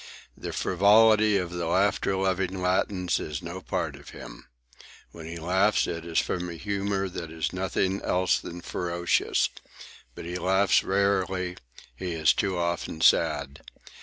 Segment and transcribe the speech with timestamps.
[0.35, 4.47] The frivolity of the laughter loving Latins is no part of him.
[5.11, 9.47] When he laughs it is from a humour that is nothing else than ferocious.
[10.15, 11.57] But he laughs rarely;
[11.95, 13.61] he is too often sad.